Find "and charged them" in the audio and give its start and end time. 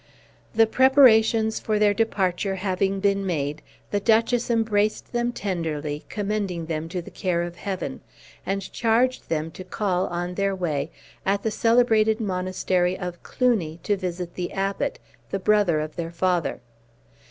8.43-9.51